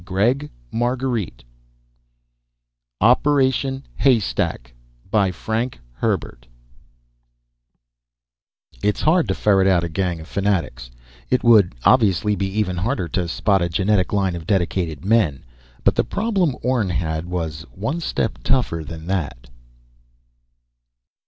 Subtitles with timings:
[3.01, 4.73] OPERATION HAYSTACK
[5.11, 6.47] BY FRANK HERBERT
[8.81, 10.89] Illustrated by van Dongen _It's hard to ferret out a gang of fanatics;
[11.29, 15.43] it would, obviously, be even harder to spot a genetic line of dedicated men.
[15.83, 19.49] But the problem Orne had was one step tougher than that!